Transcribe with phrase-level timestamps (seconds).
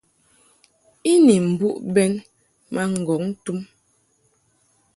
[1.11, 2.11] I ni mbuʼ bɛn
[2.73, 3.59] ma ŋgɔŋ tum.